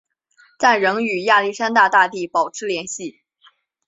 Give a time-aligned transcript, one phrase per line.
[0.57, 3.21] 但仍与亚历山大大帝保持联系。